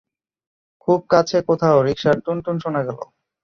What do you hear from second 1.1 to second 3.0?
কাছে কোথাও রিকশার টুনটুন শোনা গেল।